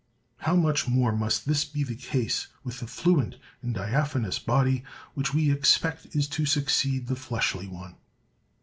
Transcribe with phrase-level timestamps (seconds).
[0.37, 5.31] How much more must this be the case with the fluent and diaphanous body which
[5.31, 7.93] we expect is to succeed the fleshly one!